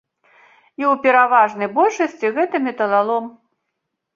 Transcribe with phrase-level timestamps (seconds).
[0.81, 3.23] І ў пераважанай большасці гэта металалом.